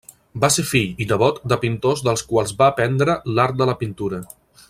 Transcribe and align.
Va 0.43 0.47
ser 0.53 0.63
fill 0.69 1.03
i 1.05 1.05
nebot 1.11 1.37
de 1.53 1.59
pintors 1.65 2.01
dels 2.07 2.25
quals 2.33 2.55
va 2.63 2.71
aprendre 2.73 3.17
l'art 3.35 3.61
de 3.61 3.69
la 3.73 3.77
pintura. 3.85 4.23